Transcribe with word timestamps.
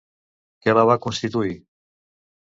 Qui 0.63 0.73
la 0.77 0.85
va 0.91 0.95
constituir? 1.03 1.51